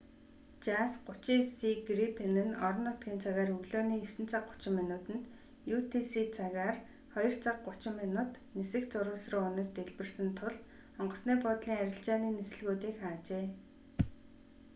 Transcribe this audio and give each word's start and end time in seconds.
жас 0.65 0.93
39си 1.07 1.71
грипен 1.89 2.31
нь 2.47 2.57
орон 2.65 2.83
нутгийн 2.87 3.21
цагаар 3.25 3.51
өглөөний 3.57 3.99
9 4.07 4.31
цаг 4.31 4.43
30 4.55 4.77
минутанд 4.79 5.23
utc 5.77 6.11
цагаар 6.37 6.75
02 7.17 7.43
цаг 7.43 7.57
30 7.67 7.99
минут 8.01 8.31
нисэх 8.57 8.83
зурвас 8.91 9.25
руу 9.31 9.43
унаж 9.49 9.67
дэлбэрсэн 9.77 10.29
тул 10.39 10.55
онгоцны 11.01 11.33
буудлын 11.43 11.81
арилжааны 11.83 12.29
нислэгүүдийг 12.31 12.95
хаажээ 13.03 13.45